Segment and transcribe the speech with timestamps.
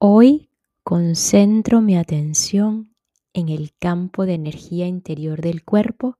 [0.00, 0.48] Hoy
[0.84, 2.94] concentro mi atención
[3.32, 6.18] en el campo de energía interior del cuerpo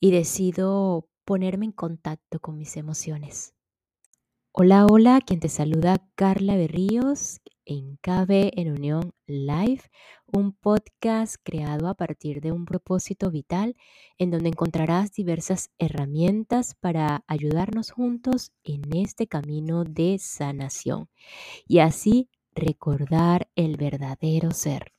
[0.00, 3.54] y decido ponerme en contacto con mis emociones.
[4.50, 9.82] Hola, hola, quien te saluda Carla Berríos en KB en Unión Live,
[10.32, 13.76] un podcast creado a partir de un propósito vital
[14.18, 21.08] en donde encontrarás diversas herramientas para ayudarnos juntos en este camino de sanación
[21.68, 24.92] y así recordar el verdadero ser.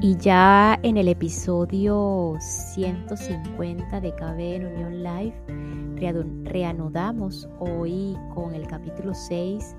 [0.00, 5.34] Y ya en el episodio 150 de KB en Unión Live,
[6.44, 9.74] reanudamos hoy con el capítulo 6,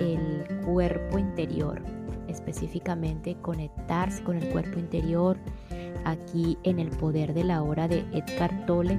[0.00, 1.80] el cuerpo interior,
[2.26, 5.38] específicamente conectarse con el cuerpo interior,
[6.04, 8.98] aquí en el poder de la hora de Edgar Tolle,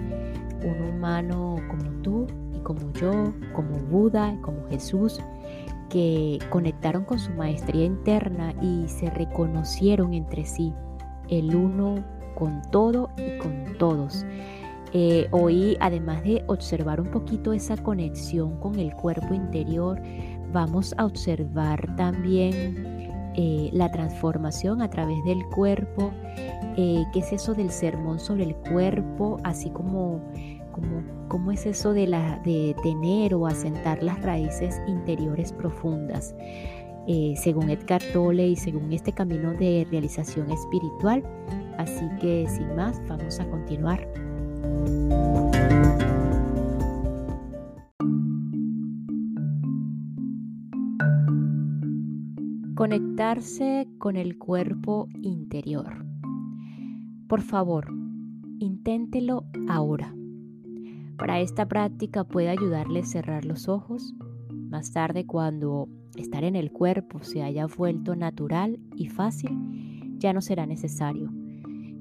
[0.64, 2.26] un humano como tú
[2.64, 5.20] como yo, como Buda, como Jesús,
[5.90, 10.74] que conectaron con su maestría interna y se reconocieron entre sí,
[11.30, 12.04] el uno
[12.36, 14.26] con todo y con todos.
[14.96, 20.00] Eh, hoy, además de observar un poquito esa conexión con el cuerpo interior,
[20.52, 26.12] vamos a observar también eh, la transformación a través del cuerpo,
[26.78, 30.22] eh, qué es eso del sermón sobre el cuerpo, así como
[30.74, 36.36] cómo, es eso de, tener o asentar las raíces interiores profundas.
[37.08, 41.24] Eh, según Edgar Tolle y según este camino de realización espiritual.
[41.78, 44.08] Así que sin más, vamos a continuar.
[52.76, 56.06] Conectarse con el cuerpo interior.
[57.28, 57.88] Por favor,
[58.60, 60.14] inténtelo ahora.
[61.18, 64.14] Para esta práctica puede ayudarle a cerrar los ojos.
[64.50, 69.52] Más tarde, cuando estar en el cuerpo se haya vuelto natural y fácil,
[70.18, 71.32] ya no será necesario.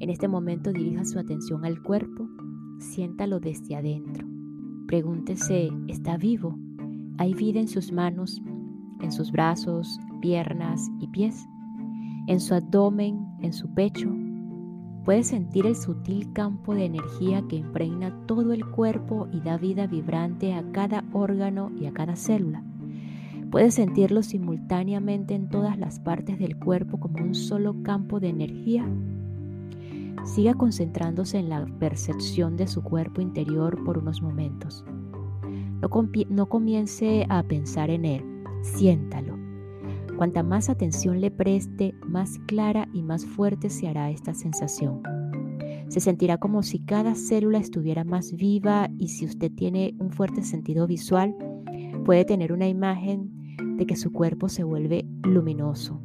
[0.00, 2.26] En este momento dirija su atención al cuerpo,
[2.78, 4.26] siéntalo desde adentro.
[4.86, 6.58] Pregúntese, ¿está vivo?
[7.18, 8.42] ¿Hay vida en sus manos,
[9.00, 11.46] en sus brazos, piernas y pies?
[12.26, 14.10] ¿En su abdomen, en su pecho,
[15.04, 19.88] Puedes sentir el sutil campo de energía que impregna todo el cuerpo y da vida
[19.88, 22.62] vibrante a cada órgano y a cada célula.
[23.50, 28.86] Puedes sentirlo simultáneamente en todas las partes del cuerpo como un solo campo de energía.
[30.24, 34.84] Siga concentrándose en la percepción de su cuerpo interior por unos momentos.
[35.80, 35.90] No,
[36.30, 38.24] no comience a pensar en él,
[38.62, 39.41] siéntalo.
[40.16, 45.02] Cuanta más atención le preste, más clara y más fuerte se hará esta sensación.
[45.88, 50.42] Se sentirá como si cada célula estuviera más viva y si usted tiene un fuerte
[50.42, 51.34] sentido visual,
[52.04, 53.30] puede tener una imagen
[53.76, 56.00] de que su cuerpo se vuelve luminoso.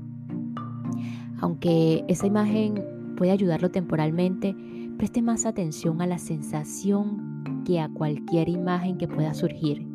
[1.39, 2.84] Aunque esa imagen
[3.16, 4.56] puede ayudarlo temporalmente,
[4.97, 9.85] preste más atención a la sensación que a cualquier imagen que pueda surgir.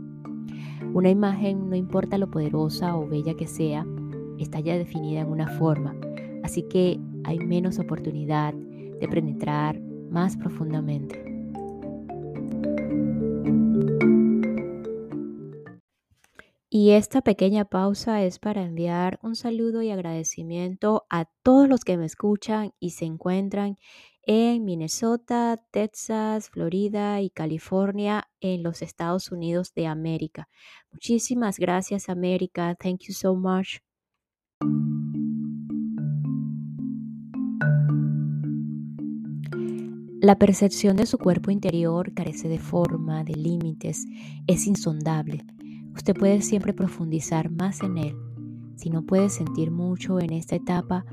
[0.95, 3.87] Una imagen, no importa lo poderosa o bella que sea,
[4.43, 5.97] está ya definida en una forma,
[6.43, 11.33] así que hay menos oportunidad de penetrar más profundamente.
[16.75, 21.99] Y esta pequeña pausa es para enviar un saludo y agradecimiento a todos los que
[21.99, 23.77] me escuchan y se encuentran
[24.23, 30.49] en Minnesota, Texas, Florida y California en los Estados Unidos de América.
[30.91, 32.75] Muchísimas gracias América.
[32.75, 33.81] Thank you so much.
[40.23, 44.07] La percepción de su cuerpo interior carece de forma, de límites,
[44.47, 45.45] es insondable.
[45.97, 48.15] Usted puede siempre profundizar más en él.
[48.77, 51.05] Si no puede sentir mucho en esta etapa,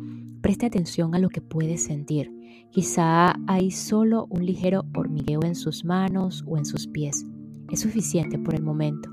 [0.42, 2.32] preste atención a lo que puede sentir.
[2.70, 7.26] Quizá hay solo un ligero hormigueo en sus manos o en sus pies.
[7.72, 9.10] Es suficiente por el momento.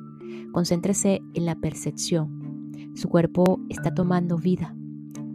[0.53, 2.71] Concéntrese en la percepción.
[2.97, 4.77] Su cuerpo está tomando vida.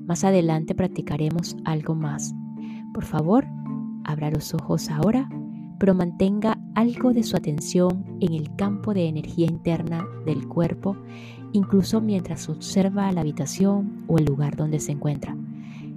[0.05, 2.35] Más adelante practicaremos algo más.
[2.93, 3.47] Por favor,
[4.03, 5.29] Abra los ojos ahora,
[5.79, 10.95] pero mantenga algo de su atención en el campo de energía interna del cuerpo,
[11.53, 15.35] incluso mientras observa la habitación o el lugar donde se encuentra.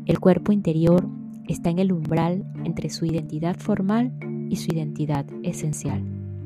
[0.07, 1.07] El cuerpo interior
[1.49, 4.13] está en el umbral entre su identidad formal
[4.49, 6.03] y su identidad esencial,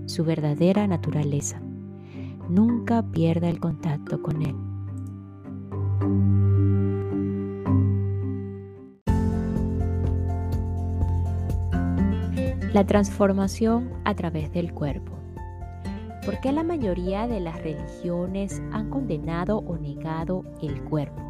[0.06, 1.60] su verdadera naturaleza.
[2.48, 4.56] Nunca pierda el contacto con él.
[12.74, 15.12] La transformación a través del cuerpo.
[16.22, 21.22] ¿Por qué la mayoría de las religiones han condenado o negado el cuerpo?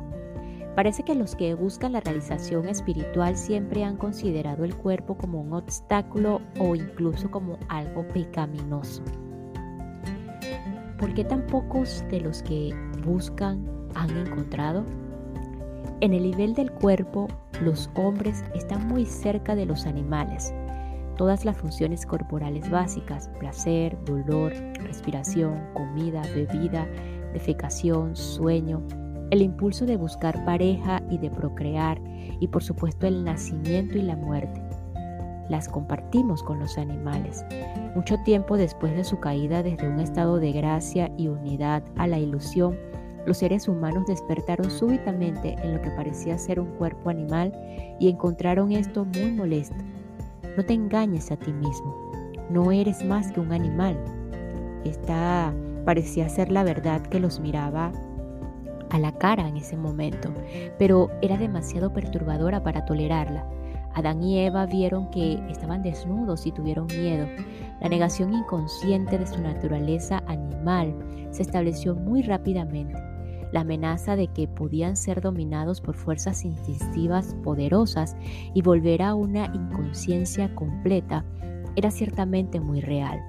[0.74, 5.52] Parece que los que buscan la realización espiritual siempre han considerado el cuerpo como un
[5.52, 9.04] obstáculo o incluso como algo pecaminoso.
[10.98, 12.74] ¿Por qué tan pocos de los que
[13.06, 13.64] buscan
[13.94, 14.84] han encontrado?
[16.00, 17.28] En el nivel del cuerpo,
[17.62, 20.52] los hombres están muy cerca de los animales.
[21.18, 24.52] Todas las funciones corporales básicas, placer, dolor,
[24.84, 26.86] respiración, comida, bebida,
[27.32, 28.80] defecación, sueño,
[29.32, 32.00] el impulso de buscar pareja y de procrear
[32.38, 34.62] y por supuesto el nacimiento y la muerte.
[35.48, 37.44] Las compartimos con los animales.
[37.96, 42.20] Mucho tiempo después de su caída desde un estado de gracia y unidad a la
[42.20, 42.78] ilusión,
[43.26, 47.52] los seres humanos despertaron súbitamente en lo que parecía ser un cuerpo animal
[47.98, 49.84] y encontraron esto muy molesto.
[50.58, 52.10] No te engañes a ti mismo,
[52.50, 53.96] no eres más que un animal.
[54.84, 57.92] Esta parecía ser la verdad que los miraba
[58.90, 60.30] a la cara en ese momento,
[60.76, 63.48] pero era demasiado perturbadora para tolerarla.
[63.94, 67.28] Adán y Eva vieron que estaban desnudos y tuvieron miedo.
[67.80, 70.92] La negación inconsciente de su naturaleza animal
[71.30, 73.00] se estableció muy rápidamente.
[73.52, 78.16] La amenaza de que podían ser dominados por fuerzas instintivas poderosas
[78.54, 81.24] y volver a una inconsciencia completa
[81.76, 83.20] era ciertamente muy real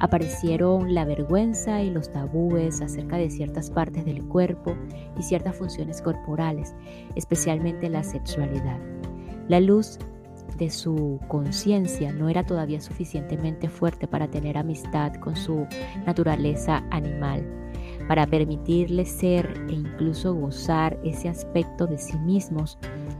[0.00, 4.76] aparecieron la vergüenza y los tabúes acerca de ciertas partes del cuerpo
[5.18, 6.74] y ciertas funciones corporales,
[7.14, 8.78] especialmente la sexualidad.
[9.48, 9.98] La luz
[10.58, 15.66] de su conciencia no era todavía suficientemente fuerte para tener amistad con su
[16.06, 17.63] naturaleza animal,
[18.08, 22.78] para permitirles ser e incluso gozar ese aspecto de sí mismos,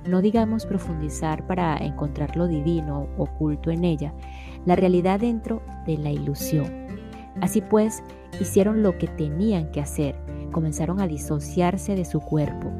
[0.08, 4.12] no digamos profundizar para encontrar lo divino oculto en ella,
[4.66, 6.66] la realidad dentro de la ilusión.
[7.40, 8.02] Así pues,
[8.40, 10.16] hicieron lo que tenían que hacer,
[10.52, 12.70] comenzaron a disociarse de su cuerpo.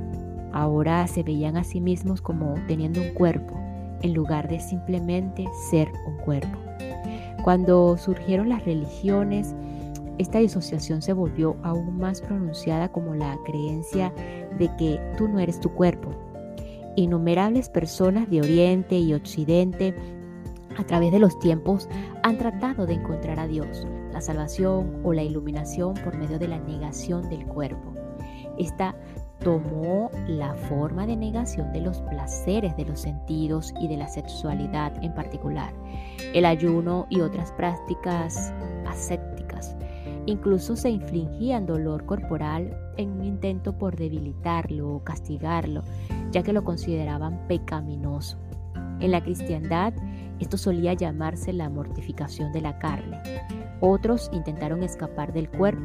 [0.52, 3.58] Ahora se veían a sí mismos como teniendo un cuerpo,
[4.02, 6.58] en lugar de simplemente ser un cuerpo.
[7.42, 9.54] Cuando surgieron las religiones,
[10.18, 14.12] esta disociación se volvió aún más pronunciada como la creencia
[14.58, 16.10] de que tú no eres tu cuerpo.
[16.96, 19.94] Innumerables personas de Oriente y Occidente
[20.76, 21.88] a través de los tiempos
[22.22, 26.58] han tratado de encontrar a Dios, la salvación o la iluminación por medio de la
[26.58, 27.94] negación del cuerpo.
[28.58, 28.94] Esta
[29.40, 34.92] tomó la forma de negación de los placeres de los sentidos y de la sexualidad
[35.02, 35.72] en particular,
[36.32, 38.52] el ayuno y otras prácticas
[38.86, 39.33] ascéticas.
[40.26, 45.82] Incluso se infligían dolor corporal en un intento por debilitarlo o castigarlo,
[46.30, 48.38] ya que lo consideraban pecaminoso.
[49.00, 49.92] En la cristiandad,
[50.40, 53.20] esto solía llamarse la mortificación de la carne.
[53.80, 55.82] Otros intentaron escapar del cuerpo,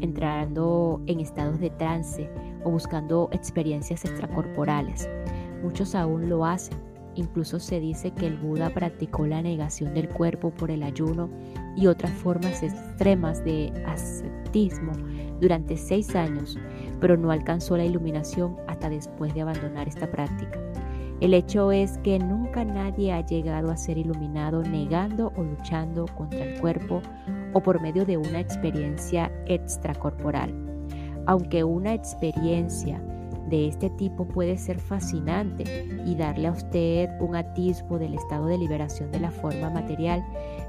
[0.00, 2.30] entrando en estados de trance
[2.64, 5.08] o buscando experiencias extracorporales.
[5.62, 6.78] Muchos aún lo hacen.
[7.14, 11.28] Incluso se dice que el Buda practicó la negación del cuerpo por el ayuno
[11.76, 14.92] y otras formas extremas de ascetismo
[15.40, 16.58] durante seis años,
[17.00, 20.60] pero no alcanzó la iluminación hasta después de abandonar esta práctica.
[21.20, 26.44] El hecho es que nunca nadie ha llegado a ser iluminado negando o luchando contra
[26.44, 27.00] el cuerpo
[27.52, 30.52] o por medio de una experiencia extracorporal.
[31.26, 33.00] Aunque una experiencia
[33.48, 35.64] de este tipo puede ser fascinante
[36.06, 40.24] y darle a usted un atisbo del estado de liberación de la forma material,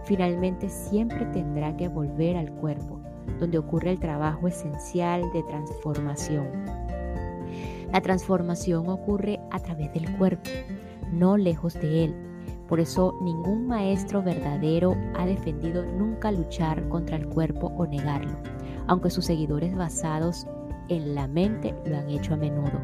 [0.05, 2.99] finalmente siempre tendrá que volver al cuerpo,
[3.39, 6.47] donde ocurre el trabajo esencial de transformación.
[7.91, 10.49] La transformación ocurre a través del cuerpo,
[11.11, 12.15] no lejos de él.
[12.67, 18.35] Por eso ningún maestro verdadero ha defendido nunca luchar contra el cuerpo o negarlo,
[18.87, 20.47] aunque sus seguidores basados
[20.89, 22.79] en la mente lo han hecho a menudo.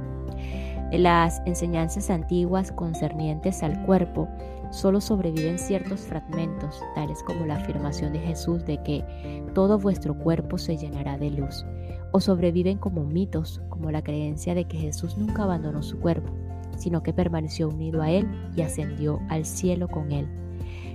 [0.91, 4.27] las enseñanzas antiguas concernientes al cuerpo
[4.71, 9.03] solo sobreviven ciertos fragmentos, tales como la afirmación de Jesús de que
[9.53, 11.65] todo vuestro cuerpo se llenará de luz
[12.11, 16.31] o sobreviven como mitos, como la creencia de que Jesús nunca abandonó su cuerpo,
[16.77, 20.27] sino que permaneció unido a Él y ascendió al cielo con Él.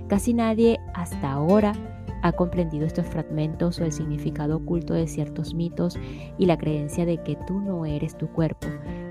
[0.07, 1.73] Casi nadie hasta ahora
[2.21, 5.97] ha comprendido estos fragmentos o el significado oculto de ciertos mitos
[6.37, 8.67] y la creencia de que tú no eres tu cuerpo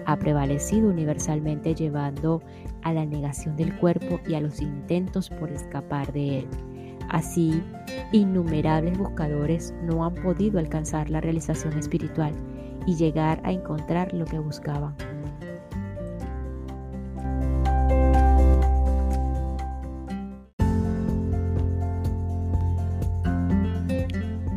[0.07, 2.43] ha prevalecido universalmente llevando
[2.83, 6.49] a la negación del cuerpo y a los intentos por escapar de él.
[7.09, 7.63] Así,
[8.13, 12.33] innumerables buscadores no han podido alcanzar la realización espiritual
[12.87, 15.13] y llegar a encontrar lo que buscaban.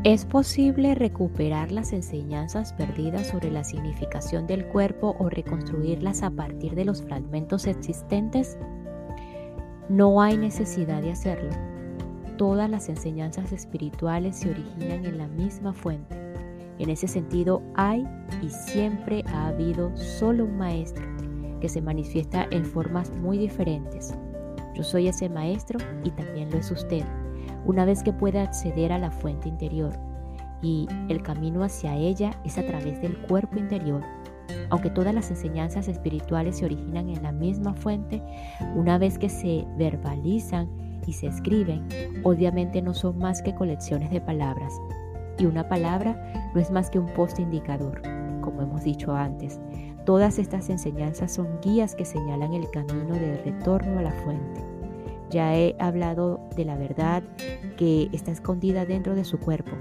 [0.07, 6.75] ¿Es posible recuperar las enseñanzas perdidas sobre la significación del cuerpo o reconstruirlas a partir
[6.75, 8.57] de los fragmentos existentes?
[9.89, 11.49] No hay necesidad de hacerlo.
[12.37, 16.15] Todas las enseñanzas espirituales se originan en la misma fuente.
[16.79, 18.07] En ese sentido, hay
[18.41, 21.05] y siempre ha habido solo un maestro
[21.59, 24.15] que se manifiesta en formas muy diferentes.
[24.73, 27.03] Yo soy ese maestro y también lo es usted
[27.67, 29.93] una vez que pueda acceder a la fuente interior
[30.62, 34.01] y el camino hacia ella es a través del cuerpo interior.
[34.69, 38.24] Aunque todas las enseñanzas espirituales se originan en la misma fuente,
[38.75, 40.69] una vez que se verbalizan
[41.05, 41.88] y se escriben,
[42.24, 44.74] obviamente no son más que colecciones de palabras.
[45.38, 48.01] Y una palabra no es más que un poste indicador,
[48.41, 49.59] como hemos dicho antes.
[50.05, 54.76] Todas estas enseñanzas son guías que señalan el camino de retorno a la fuente.
[55.29, 57.24] Ya he hablado de la verdad
[57.75, 59.72] que está escondida dentro de su cuerpo,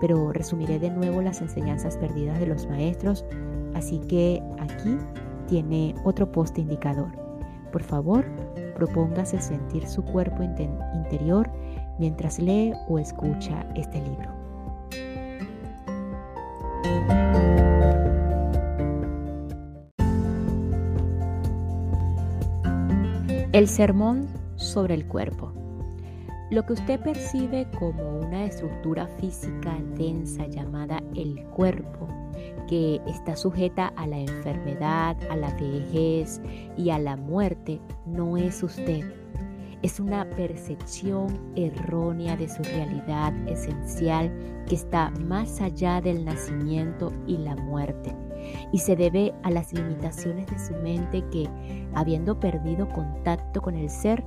[0.00, 3.24] pero resumiré de nuevo las enseñanzas perdidas de los maestros,
[3.74, 4.96] así que aquí
[5.46, 7.10] tiene otro poste indicador.
[7.70, 8.24] Por favor,
[8.76, 11.50] propóngase sentir su cuerpo interior
[11.98, 14.30] mientras lee o escucha este libro.
[23.52, 24.26] El sermón
[24.64, 25.52] sobre el cuerpo.
[26.50, 32.06] Lo que usted percibe como una estructura física densa llamada el cuerpo,
[32.68, 36.40] que está sujeta a la enfermedad, a la vejez
[36.76, 39.04] y a la muerte, no es usted.
[39.82, 44.32] Es una percepción errónea de su realidad esencial
[44.66, 48.14] que está más allá del nacimiento y la muerte
[48.72, 51.48] y se debe a las limitaciones de su mente que,
[51.94, 54.24] habiendo perdido contacto con el ser,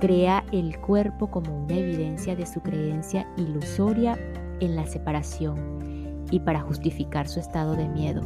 [0.00, 4.18] crea el cuerpo como una evidencia de su creencia ilusoria
[4.60, 8.22] en la separación y para justificar su estado de miedo.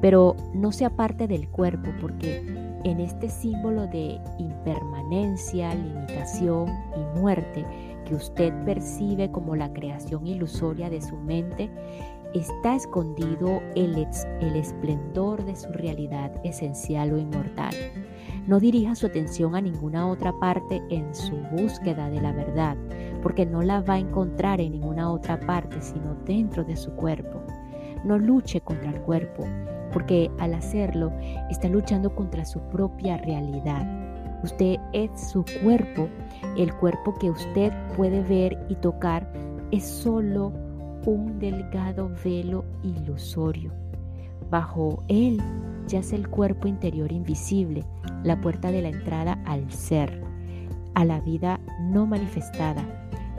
[0.00, 2.38] Pero no se aparte del cuerpo porque
[2.84, 7.66] en este símbolo de impermanencia, limitación y muerte
[8.06, 11.70] que usted percibe como la creación ilusoria de su mente,
[12.34, 14.06] está escondido el,
[14.40, 17.74] el esplendor de su realidad esencial o inmortal.
[18.50, 22.76] No dirija su atención a ninguna otra parte en su búsqueda de la verdad,
[23.22, 27.40] porque no la va a encontrar en ninguna otra parte, sino dentro de su cuerpo.
[28.02, 29.44] No luche contra el cuerpo,
[29.92, 31.12] porque al hacerlo
[31.48, 33.86] está luchando contra su propia realidad.
[34.42, 36.08] Usted es su cuerpo,
[36.56, 39.32] el cuerpo que usted puede ver y tocar
[39.70, 40.52] es solo
[41.06, 43.70] un delgado velo ilusorio.
[44.50, 45.40] Bajo él
[45.86, 47.84] yace el cuerpo interior invisible,
[48.24, 50.22] la puerta de la entrada al ser,
[50.94, 52.82] a la vida no manifestada.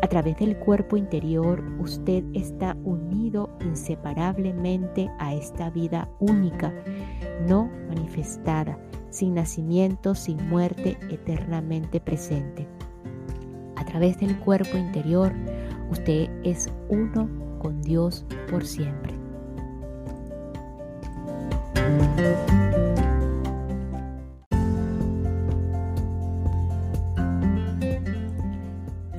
[0.01, 6.73] A través del cuerpo interior usted está unido inseparablemente a esta vida única,
[7.47, 8.79] no manifestada,
[9.11, 12.67] sin nacimiento, sin muerte, eternamente presente.
[13.75, 15.33] A través del cuerpo interior
[15.91, 19.13] usted es uno con Dios por siempre.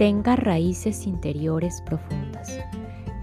[0.02, 2.58] Tenga raíces interiores profundas.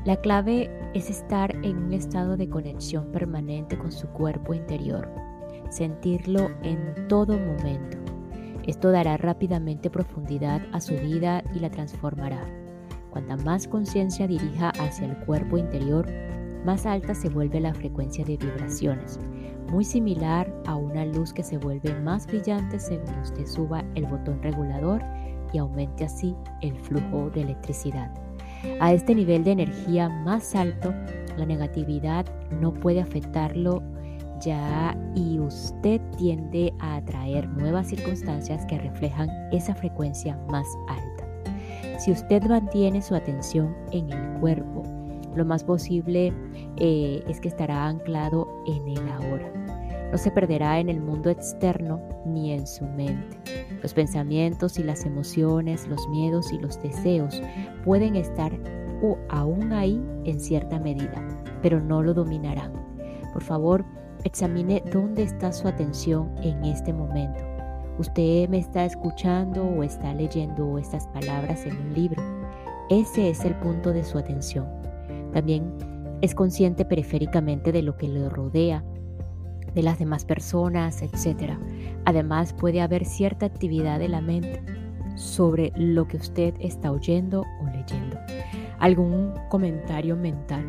[0.06, 5.10] La clave es estar en un estado de conexión permanente con su cuerpo interior,
[5.70, 7.98] sentirlo en todo momento.
[8.66, 12.48] Esto dará rápidamente profundidad a su vida y la transformará.
[13.10, 16.08] Cuanta más conciencia dirija hacia el cuerpo interior,
[16.64, 19.20] más alta se vuelve la frecuencia de vibraciones,
[19.70, 24.42] muy similar a una luz que se vuelve más brillante según usted suba el botón
[24.42, 25.04] regulador
[25.54, 28.12] y aumente así el flujo de electricidad.
[28.80, 30.94] A este nivel de energía más alto,
[31.38, 32.26] la negatividad
[32.60, 33.82] no puede afectarlo
[34.42, 41.28] ya y usted tiende a atraer nuevas circunstancias que reflejan esa frecuencia más alta.
[42.00, 44.84] Si usted mantiene su atención en el cuerpo,
[45.36, 46.34] lo más posible
[46.78, 49.52] eh, es que estará anclado en el ahora.
[50.12, 53.38] No se perderá en el mundo externo ni en su mente.
[53.82, 57.42] Los pensamientos y las emociones, los miedos y los deseos
[57.86, 58.52] pueden estar
[59.30, 61.26] aún ahí en cierta medida,
[61.62, 62.74] pero no lo dominarán.
[63.34, 63.86] Por favor,
[64.24, 67.44] examine dónde está su atención en este momento.
[67.98, 72.22] Usted me está escuchando o está leyendo estas palabras en un libro.
[72.90, 74.68] Ese es el punto de su atención.
[75.34, 75.74] También
[76.22, 78.84] es consciente periféricamente de lo que le rodea,
[79.74, 81.54] de las demás personas, etc.
[82.06, 84.62] Además, puede haber cierta actividad de la mente
[85.16, 88.18] sobre lo que usted está oyendo o leyendo.
[88.80, 90.64] algún comentario mental.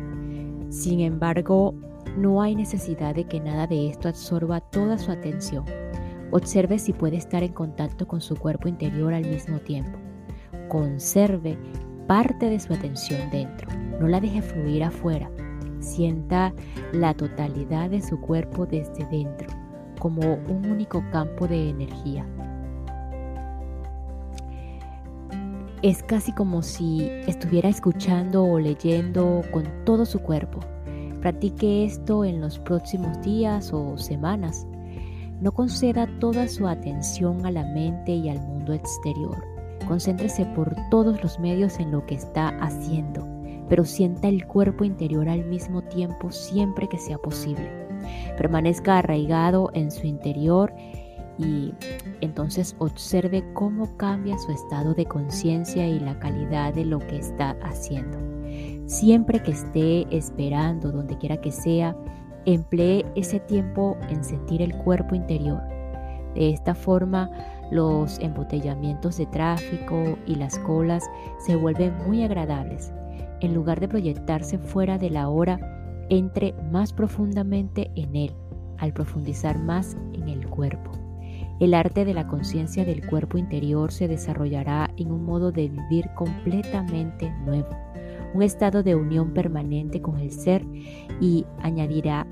[0.69, 1.73] Sin embargo,
[2.17, 5.63] no hay necesidad de que nada de esto absorba toda su atención.
[6.31, 9.97] Observe si puede estar en contacto con su cuerpo interior al mismo tiempo.
[10.67, 11.57] Conserve
[12.07, 13.69] parte de su atención dentro.
[13.99, 15.29] No la deje fluir afuera.
[15.81, 16.53] Sienta
[16.93, 19.47] la totalidad de su cuerpo desde dentro,
[19.99, 22.25] como un único campo de energía.
[25.81, 30.59] Es casi como si estuviera escuchando o leyendo con todo su cuerpo.
[31.21, 34.67] Practique esto en los próximos días o semanas.
[35.41, 39.43] No conceda toda su atención a la mente y al mundo exterior.
[39.87, 43.27] Concéntrese por todos los medios en lo que está haciendo,
[43.71, 47.69] pero sienta el cuerpo interior al mismo tiempo siempre que sea posible.
[48.35, 50.73] Permanezca arraigado en su interior
[51.37, 51.73] y
[52.19, 57.55] entonces observe cómo cambia su estado de conciencia y la calidad de lo que está
[57.63, 58.17] haciendo.
[58.87, 61.95] Siempre que esté esperando, donde quiera que sea,
[62.43, 65.61] emplee ese tiempo en sentir el cuerpo interior.
[66.35, 67.31] De esta forma,
[67.71, 71.09] los embotellamientos de tráfico y las colas
[71.39, 72.91] se vuelven muy agradables.
[73.41, 78.35] En lugar de proyectarse fuera de la hora, entre más profundamente en él,
[78.77, 80.91] al profundizar más en el cuerpo.
[81.59, 86.09] El arte de la conciencia del cuerpo interior se desarrollará en un modo de vivir
[86.15, 87.69] completamente nuevo,
[88.33, 90.63] un estado de unión permanente con el ser
[91.19, 92.27] y añadirá,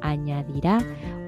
[0.00, 0.78] añadirá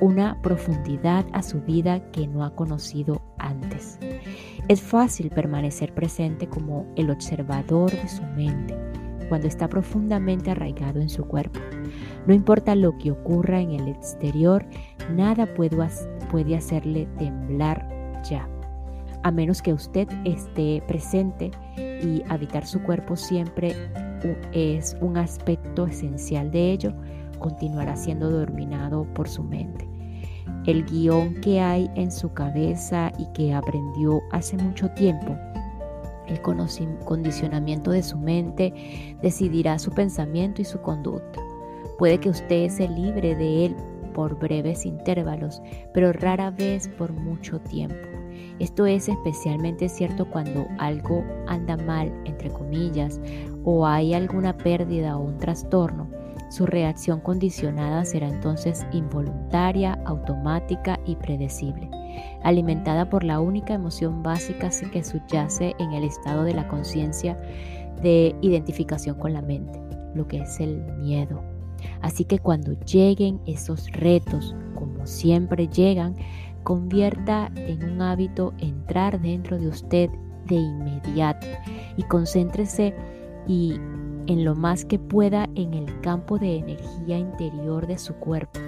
[0.00, 3.99] una profundidad a su vida que no ha conocido antes.
[4.68, 8.75] Es fácil permanecer presente como el observador de su mente
[9.28, 11.61] cuando está profundamente arraigado en su cuerpo.
[12.26, 14.64] No importa lo que ocurra en el exterior,
[15.14, 18.49] nada puede, hacerle temblar ya,
[19.23, 23.75] a menos que usted esté presente y habitar su cuerpo siempre
[24.52, 26.92] es un aspecto esencial de ello,
[27.38, 29.88] continuará siendo dominado por su mente.
[30.66, 35.37] El guion que hay en su cabeza y que aprendió hace mucho tiempo,
[36.26, 41.40] el condicionamiento de su mente decidirá su pensamiento y su conducta.
[41.98, 43.76] Puede que usted se libre de él
[44.14, 45.62] por breves intervalos,
[45.92, 47.96] pero rara vez por mucho tiempo.
[48.58, 53.20] Esto es especialmente cierto cuando algo anda mal, entre comillas,
[53.64, 56.08] o hay alguna pérdida o un trastorno.
[56.50, 61.90] Su reacción condicionada será entonces involuntaria, automática y predecible,
[62.42, 67.38] alimentada por la única emoción básica que subyace en el estado de la conciencia
[68.02, 69.81] de identificación con la mente,
[70.14, 71.42] lo que es el miedo.
[72.00, 76.16] Así que cuando lleguen esos retos, como siempre llegan,
[76.62, 80.11] convierta en un hábito entrar dentro de usted
[80.46, 81.46] de inmediato
[81.96, 82.94] y concéntrese
[83.46, 83.74] y
[84.26, 88.59] en lo más que pueda en el campo de energía interior de su cuerpo.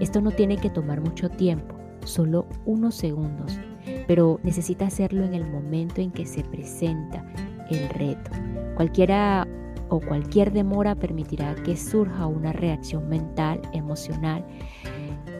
[0.00, 3.58] Esto no tiene que tomar mucho tiempo, solo unos segundos,
[4.06, 7.24] pero necesita hacerlo en el momento en que se presenta
[7.70, 8.30] el reto.
[8.74, 9.46] Cualquiera
[9.88, 14.44] o cualquier demora permitirá que surja una reacción mental, emocional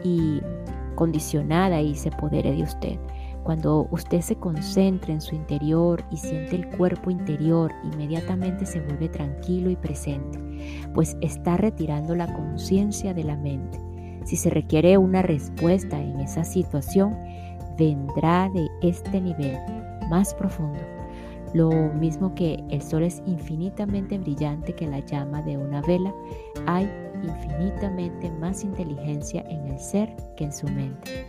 [0.03, 0.41] y
[0.95, 2.99] condicionada y se apodere de usted.
[3.43, 9.07] Cuando usted se concentra en su interior y siente el cuerpo interior, inmediatamente se vuelve
[9.09, 10.39] tranquilo y presente,
[10.93, 13.79] pues está retirando la conciencia de la mente.
[14.29, 17.17] Si se requiere una respuesta en esa situación,
[17.79, 19.57] vendrá de este nivel
[20.07, 20.79] más profundo
[21.53, 26.13] lo mismo que el sol es infinitamente brillante que la llama de una vela,
[26.67, 26.89] hay
[27.23, 31.25] infinitamente más inteligencia en el ser que en su mente.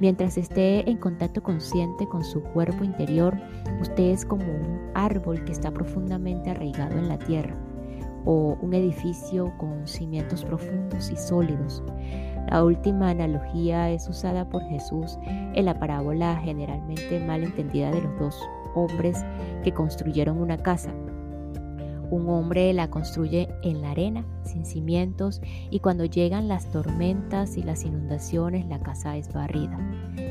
[0.00, 3.34] Mientras esté en contacto consciente con su cuerpo interior,
[3.80, 7.56] usted es como un árbol que está profundamente arraigado en la tierra
[8.26, 11.82] o un edificio con cimientos profundos y sólidos.
[12.48, 18.18] La última analogía es usada por Jesús en la parábola generalmente mal entendida de los
[18.18, 18.40] dos
[18.74, 19.24] hombres
[19.62, 20.92] que construyeron una casa.
[22.10, 27.62] Un hombre la construye en la arena, sin cimientos, y cuando llegan las tormentas y
[27.62, 29.78] las inundaciones la casa es barrida.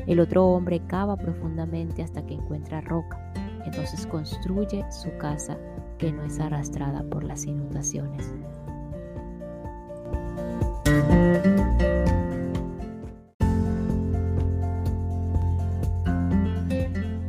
[0.06, 3.32] El otro hombre cava profundamente hasta que encuentra roca.
[3.66, 5.58] Entonces construye su casa
[5.98, 8.32] que no es arrastrada por las inundaciones.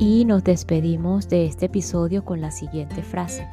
[0.08, 3.48] Y nos despedimos de este episodio con la siguiente frase.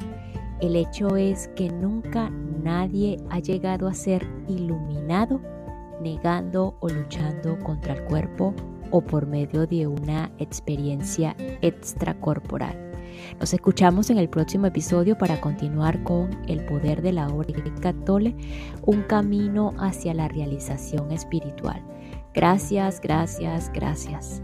[0.60, 5.40] El hecho es que nunca nadie ha llegado a ser iluminado
[6.00, 8.54] negando o luchando contra el cuerpo
[8.92, 12.78] o por medio de una experiencia extracorporal.
[13.40, 17.52] Nos escuchamos en el próximo episodio para continuar con el poder de la obra
[18.06, 18.36] Tole,
[18.86, 21.82] un camino hacia la realización espiritual.
[22.32, 24.40] Gracias, gracias, gracias.